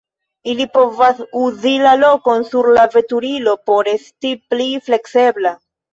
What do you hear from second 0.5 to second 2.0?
Ili povas uzi la